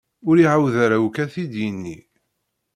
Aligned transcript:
Ur 0.27 0.35
iɛawed 0.37 0.75
ara 0.83 0.97
akk 1.05 1.15
ad 1.23 1.29
t-id-yini. 1.33 1.97